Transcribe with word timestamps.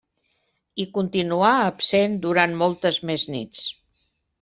I 0.83 0.87
continuà 0.95 1.53
absent 1.67 2.19
durant 2.27 2.59
moltes 2.67 3.03
més 3.11 3.31
nits. 3.39 3.67